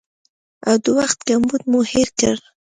[0.67, 2.35] او د وخت کمبود مو هېر کړ